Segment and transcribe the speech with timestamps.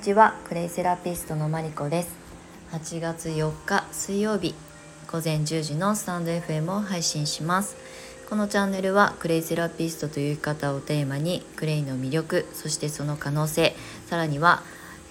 [0.00, 2.16] ちはクレイセラピストのマリコです。
[2.72, 4.54] 8月4日水曜日
[5.12, 7.76] 午前10時のスタンド FM を配信します。
[8.30, 13.74] このチャンネルはクレイセラピストという生き方をテーマにクレイの魅力そしてその可能性
[14.06, 14.62] さらには、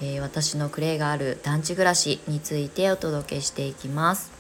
[0.02, 4.39] えー、私のクレイがある団地暮らしについてお届けしていきます。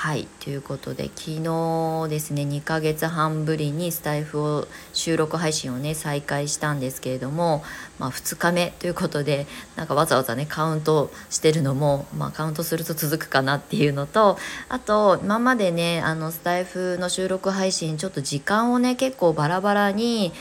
[0.00, 7.62] はいということで昨日ですね2ヶ月半ぶりにスタイフを収録配信をね再開したんですけれども、
[7.98, 14.38] まあ、2日目ということでなんかわざわざねカウントしてるのも、まあ、カウントすると続くかなっていうのと
[14.70, 20.32] あと今までねあのスタイフの収録配信ちょっと時間をね結構バラバラに、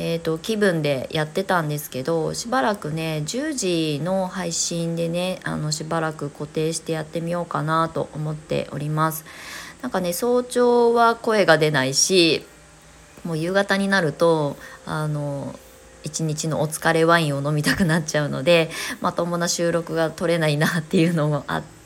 [0.00, 9.24] えーと、気分でやってたんですけどしばらくね10時の配信でねあのしばらく固定してやってみようかなと思っております。
[9.82, 12.46] なんかね早朝は声が出ないし
[13.24, 15.58] もう夕方になるとあの
[16.04, 21.77] 一日のお疲れワインを飲みたくなっちゃうのでまともな収録が取れないなっていうのもあって、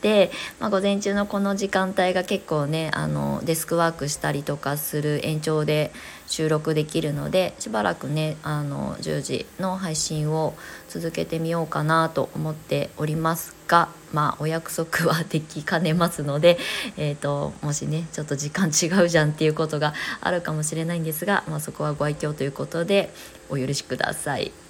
[0.58, 5.92] まあ、午前中のこの時間帯が結構ねあのデスクワークしたりとかする延長で
[6.27, 10.55] 収録できるのでしばらくねあの10時の配信を
[10.89, 16.59] 続けてみようかなと思っておりますがまあお約束はできかねますので、
[16.97, 23.12] えーと、もしねちょっと時間違うじゃんっていうことがあるかもしれないんですが、まあ、そこはご愛嬌ということで
[23.48, 24.61] お許しください。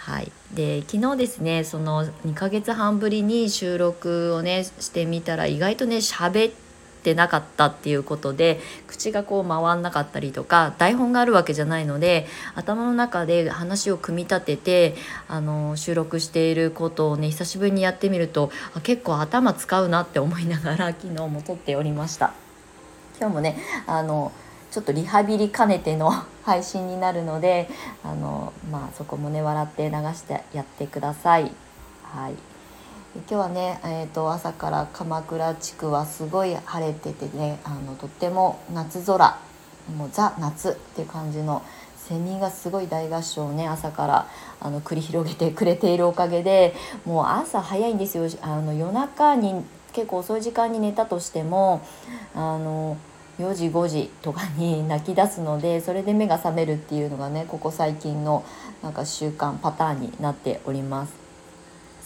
[0.00, 6.52] はい、で昨日ですねその2ヶ月半ぶりに収録をねしてみたら意外とね喋っ
[7.02, 14.94] てなかったっていうことで口がこう回んなかったりとか台本があるわけじゃないので頭の中で話を組み立てて
[15.28, 22.32] あの収録していることをね久しぶりにやってみるとあ結構頭使うなって思いながら昨日も撮っておりました。
[23.18, 24.32] 今日もねあの
[24.70, 26.12] ちょっとリハビリ兼ねての
[26.44, 27.68] 配信になるので
[28.04, 31.52] あの、まあ、そこもね笑って流してやってください。
[32.04, 32.34] はい
[33.14, 39.36] 今日はね、えーと、朝から鎌倉地区はすごい晴れててねあのとっても夏空
[39.96, 41.64] もうザ夏っていう感じの
[41.96, 44.28] セミがすごい大合唱をね朝から
[44.60, 46.74] あの繰り広げてくれているおかげで
[47.04, 51.84] もう朝早いんですよあの夜中に結構遅い時間に寝たとしても
[52.34, 52.96] あの
[53.40, 58.44] 4時5時とかに泣き出すので それで目が覚めるっていうのがねここ最近の
[58.82, 61.12] なんか習慣パターンになっております。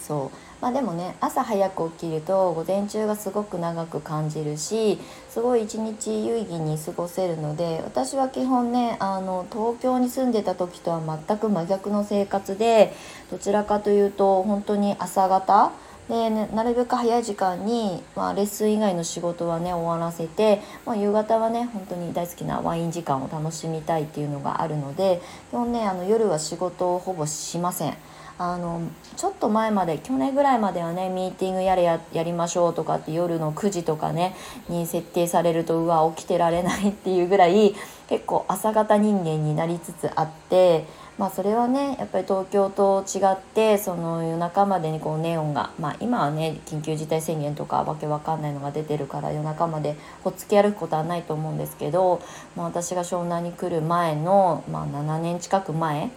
[0.06, 12.94] そうまあ、でもね朝早く起きると午前中がすごく長く感じるしすごい一日有意義に過ごせるので私は基本ねあの東京に住んでた時とは全く真逆の生活で
[13.30, 15.72] どちらかというと本当に朝方
[16.08, 25.20] で、ね、なるべく早い時間に、まあ、レッスン以外の仕事はね終わらせて、まあ、夕方はね本当に大好きなワイン時間を楽しみたいっていうのがあるので
[25.50, 27.96] 基本ねあの夜は仕事をほぼしません。
[28.36, 28.82] あの
[29.16, 34.34] ちょっと前まで去年ぐらいまではねミーティングやれややりましょうとかって夜の9時とかね
[34.68, 37.76] に設定されるとうわ起きてられないっていうぐらい
[38.08, 40.84] 結構朝方人間になりつつあって
[41.16, 52.20] まあそれはねやっぱり東京と違ってその夜中までにこうネオンがまあ今はね緊急事態宣言とかわけわかんないのが出てるから夜中までほっつき歩くことはないと思うんですけど、
[52.56, 56.10] まあ、私が湘南に来る前の、まあ、7年近く前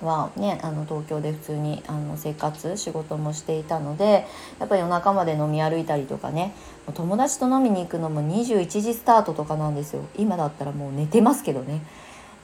[0.00, 4.26] はねあの東京で普通にあの生活仕事もしていたので
[4.58, 6.54] やっぱり夜中まで飲み歩いたりとかね
[6.94, 10.06] 友達と飲みに行くのも21時スタートとかなんですよ。
[10.16, 11.82] 今だったらもう寝てますけどね。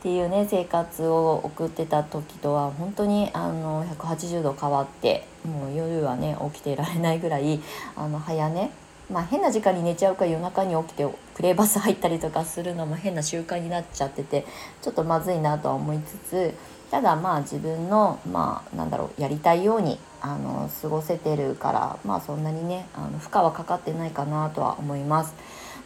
[0.02, 7.60] っていうね生活を送ってた時とは本当にあの180度変わってもう夜はね起きていられないぐらい
[7.94, 8.72] あの早寝
[9.10, 14.46] まあ、変な時間に寝ちゃうか夜中に起きてクレーバス入ったりとかするのも変な習慣になっちゃってて
[14.80, 16.54] ちょっとまずいなとは思いつつ
[16.90, 25.34] ただまあ自分のまあなんだろうやりたいようにあの過ごせてるからまあそんなにねあの負荷はかかってないかなとは思います。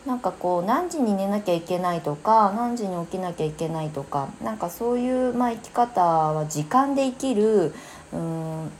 [0.06, 7.74] なんかこう何時に寝なきゃいけないとか何時に起きなきゃいけないとかなんかそういう、まあ、生き方は時間で生きる
[8.12, 8.70] うん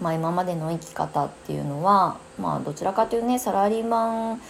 [0.00, 4.40] まあ、今までの生き方っていうのは、まあ、どちらかというねサラリーマン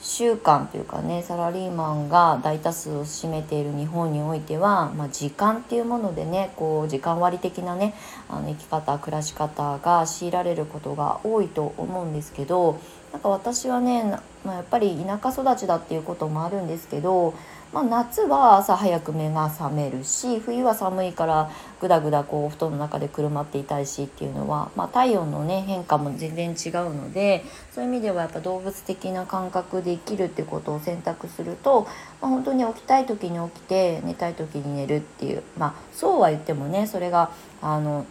[0.00, 7.94] 習慣というかねサラリーマンが大多数を占めている日本においては、まあ、時間っていうものでねこう時間割的なね
[8.28, 12.80] あの生き方暮らし方が強いられることが多いと思うんですけど
[13.12, 14.04] なんか私はね、
[14.44, 17.34] まあ、やっぱり田舎育ちだっていうこともあるんですけど
[17.72, 31.86] まあ、夏は朝早く目が覚めるし冬は寒いからぐだぐだこう布団の中でくるまっていたいしっていうのは、まあ、体温のね変化も全然違うのでそういう意味ではやっぱ動物的な感覚で生きるってことを選択すると、
[32.20, 37.30] まあ、本当に起きたい時に起きて寝たい時に寝るっていうまあそうは言ってもねそれが
[37.62, 38.04] あの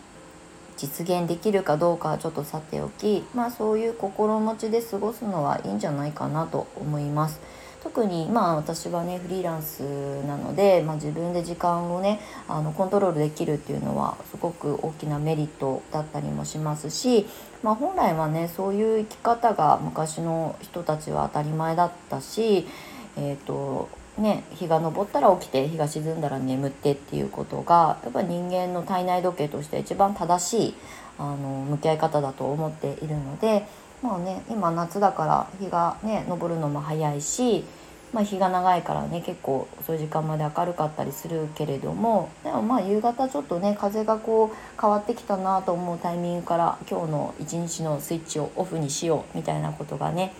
[0.80, 7.42] 実現できるかどうかはちょっとさておきまあそういう心持ちで過ごすのはいいんじゃないかなと思います。
[7.84, 9.82] 特にまあ私はねフリーランス
[10.28, 17.26] なので、まあ、自分で時間をねあのコントロールできるっていうのはすごく大きなメリットだったりもしますし、
[17.64, 22.68] まあ、本来はねそういう生き方が昔の人たちは当たり前だったし、
[23.16, 23.88] えーと
[24.20, 30.76] ね、日が昇ったら起きて日が沈んだら眠ってっていうことがやっぱ人間の体内時計として一番正しい
[31.18, 33.66] あの向き合い方だと思っているので。
[34.02, 37.66] まあね今夏だから日がね昇るのも早いし、
[38.14, 50.34] まあ、日が長いからね結構遅い時間まで明るかったりするけれどもでもまあ夕方ちょっとね風がこう変わってきたなと思うタイミングから今日の一日のスイッチをオフにしようみたいなことがね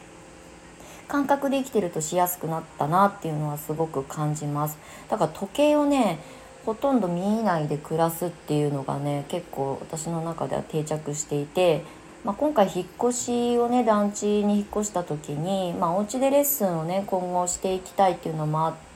[1.10, 4.78] 感覚で生きてるとしやすくなったなっていうのはすごく感じます。
[5.10, 6.20] だから時計をね
[6.66, 11.84] ほとんど見えないで暮らすっていうのがね結構私の中では定着していて
[12.26, 18.89] まあ、今回引っ越しをね団地に引っ越した時に、まあ、お家でレッスンをね今後していきたいっていうのもあって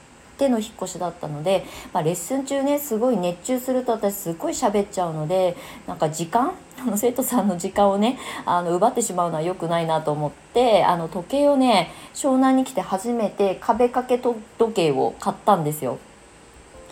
[0.50, 5.56] の引っ越しだったので、まあ、レッスン中ねすごい熱中すると私すっごい喋っちゃうので
[5.88, 6.54] なんか時間？
[6.80, 14.38] あの生徒さんの時間をねあの奪ってしまうのは良くないなと思ってあの時計をね湘南に来て初めて壁掛け時
[14.74, 15.98] 計を買ったんですよ。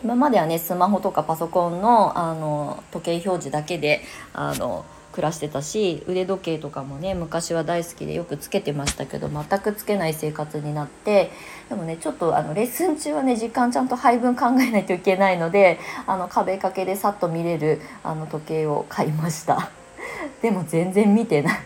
[0.03, 4.01] 今まではねスマホとかパソコンのあの時計表示だけで
[4.33, 11.31] あの暮らしてたし腕時計とかもね昔は大好きでよくつけてましたけど全くつけない生活になって
[11.69, 19.69] でもねちょっとあのレッスン中はね時間ちゃんと配分考えないといけないのであの壁掛けでさっと見れるあの時計を買いました。
[20.41, 21.59] でも全然見てない。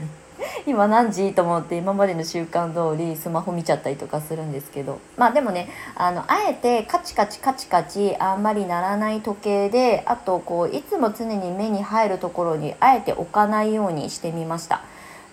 [0.65, 14.81] 今何時と思って今までの習慣通りスマホ見ちゃったりとかするんですけどまあでもねあのあえてカチカチカチカチあんまりならない時計であとこういつも常に目に入るところにあえて置かないようにしてみました。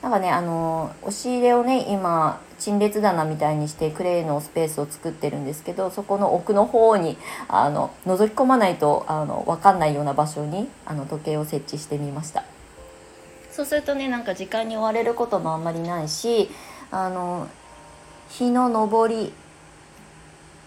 [0.02, 7.16] なんかねあの押し入れをね今陳列棚みたいにしてクレイのスペースを作ってるんですけどそこの奥の方に
[7.48, 12.44] あの覗き込まないとあの分かんないような場所にあの時計を設置してみました。
[13.52, 16.50] そうするとねなんか時間に追われることもあんまりないし
[16.90, 17.48] あの
[18.30, 19.32] 日の昇り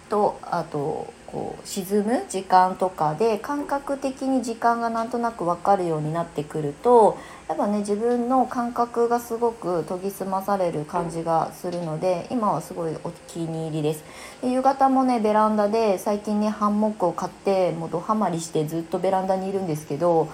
[0.08, 7.18] とあとこう沈む時間とかで感覚的に時間がなんとなく分かるようになってくると
[7.50, 14.04] やっぱね自分の感覚がすごく研ぎ澄まされる感じがするので今はすごいお気に入りです。
[14.42, 20.30] で夕方もねベランダで最近ねハンモックを買ってもうドハマりしてずっとベランダにいるんですけど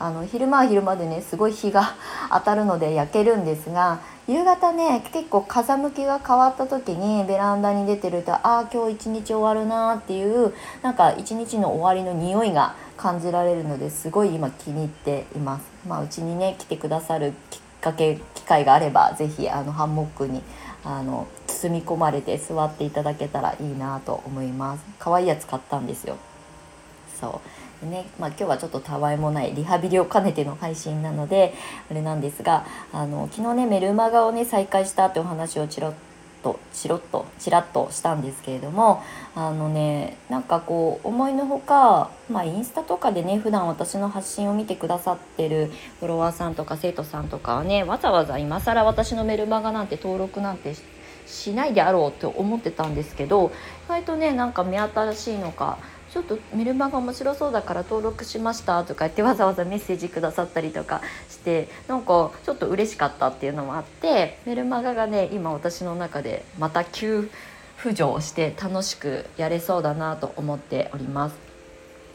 [0.00, 1.94] あの昼間は昼間でねすごい日が
[2.32, 15.66] 当たるので焼けるんですが夕方ね結構風向きが変わった時にベランダに出てるとああ今日一日終わるなっていうなんか一日の終わりの匂いが感じられるのですごい今気に入っています。
[15.86, 20.42] まあ、うちにね来てくださるきっかけ機会があれば是非あのハンモックに
[20.82, 24.84] あの包み込まれて座っていただけたらいいなと思います。
[24.98, 26.16] 可愛いやつ買ったんですよ。
[27.20, 31.54] そうねまあ、今日はちょっとたわいもないリハビリを兼ねての配信なので
[31.90, 35.92] あれなんですがあの昨日ねメルマガをね再開したってお話をチロッ
[36.42, 39.02] とチロッとチラッとしたんですけれども
[39.34, 45.70] あのねなんかこう思いのほか、まあ、インスタとかでね普段私の発信を見てくださってる
[46.00, 50.74] フォロワーさんとか生徒さんとかはねわざわざ今更私のメルマガなんて登録なんて
[51.26, 53.52] しないであろうと思ってたんですけど
[53.86, 55.78] 意外とねなんか目新しいのか
[56.12, 67.30] ちょっとメルマガ面白そうだから登録しましたとか言ってわざわざメッセージくださったりとかしてなんかちょっと嬉しかったっていうのもあってメルマガがね今私の中でまた急
[67.78, 71.36] 浮上して楽しくやれそうだなと思っております。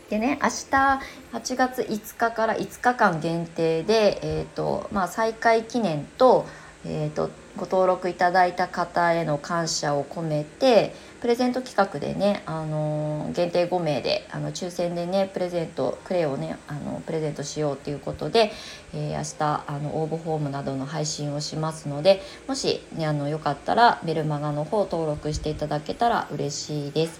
[0.09, 0.99] でね明日
[1.33, 6.45] 8月5日から5日間限定で、えーとまあ、再開記念と,、
[6.85, 10.93] えーとご登録いただいた方への感謝を込めて
[11.25, 18.51] プレゼント企画でね、あの限定5名であの抽選でねプレゼントクレイをねあのプレゼントしようということで、
[18.93, 27.19] えー、明日あの応募フォームなどの配信をしますのでもし、ね、あのよかったらメルマガの方登録していただけたら嬉しいです。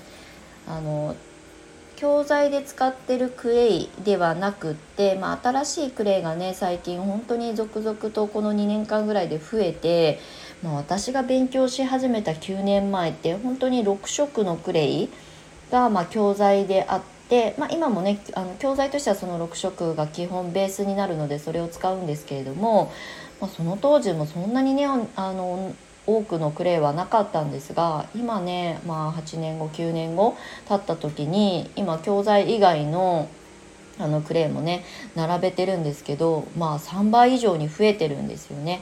[0.67, 1.15] あの
[1.95, 10.19] 教材で使ってるクレイではなくって、まあ、新しいクレイがね最近本当に続々とこの2年間ぐらいで増えて
[10.63, 15.09] まあ、私が勉強し始めた9年前って本当に6色のクレイ
[15.71, 22.91] がま教材であって、まあ、今もねあの教材としてはその6色が基本ベースになるのでそれを使うんですけれども、
[23.41, 24.97] まあ、その当時もそんなにねあ
[25.33, 25.75] の
[26.07, 33.27] 多くのクレイはなかったんですが今ね、まあ、8年後9年後経った時に今教材以外の
[33.97, 34.83] あのクレーもね
[35.15, 38.81] 並べてるんですけどまあ3倍以上に増えてるんですよね。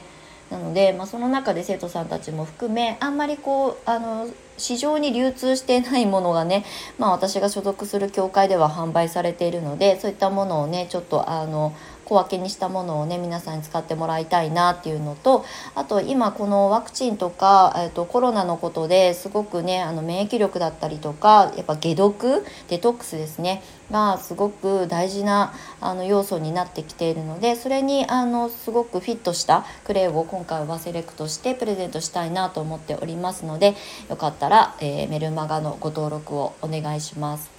[0.54, 6.64] なので、まあ、その中で生徒さんたちも含めあんまりこうあの市場に流通してないものがね、
[6.96, 15.44] まあ、私が所属する協会では販売されているのでそういったものをねちょっとあの小分けにしたものをね皆さんに使ってもらいたいなっていうのと
[15.74, 33.74] あと今このワクチンとか、えーと、コロナのことですごくねあの免疫力だったりとかやっぱ解毒デトックスですねがすごく大事なあの要素になってきているのでそれにあのすごくフィットしたクレイを今回はセレクトしてプレゼントしたいなと思っておりますので
[34.08, 37.53] よかったら、えー、メルマガのご登録をお願いします。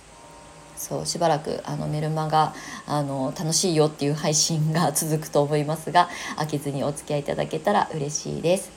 [0.76, 2.54] そうしばらくあのメルマガ
[2.86, 8.72] あの楽しいよっていう配信が続くと思いますが飽きずにお付き合いいただけたら嬉しいです。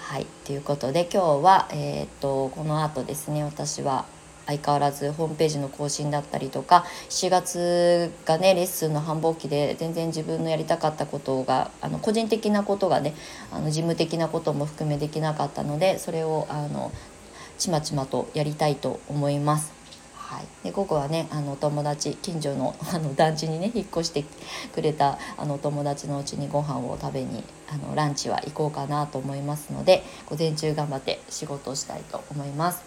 [0.00, 4.04] はいということで今日は、えー、っとこの後ですね私は
[4.46, 13.14] 相変わらずホームページの更新だったりとか7月がねレッスンの繁忙期で全然自分のやりたかったことがあの個人的なことがね
[13.50, 16.92] あの事務的なことも含めできなかったのでそれをあの
[17.58, 19.85] ちまちまとやりたいと思います。
[20.26, 24.24] はい、で午後はねあの友達近所の あの団地にね引っ越して
[24.74, 32.82] くれたあの友達のうちにご飯を食べにあのランチは行こうかなと思いますので午前中頑張って仕事をしたいと思います。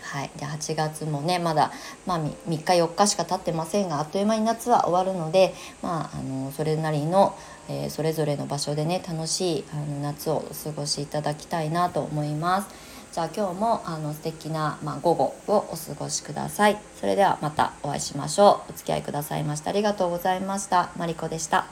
[0.00, 1.70] はい、で8月もねまだ、
[2.06, 7.36] まあ、3日4日しか経ってませんがあっという間に夏は終わるので、まあ、あのそれなりの、
[7.68, 12.87] えー、それぞれの場所でね楽しいあの夏をお過ごしいただきたいなと思います。
[13.12, 16.78] じゃあ今日もあの素敵な、まあ、午後をお過ごしください。
[17.00, 18.72] それではまたお会いしましょう。
[18.72, 20.90] お付き合いくださいましてありがとうございました。
[20.96, 21.66] マリコでした。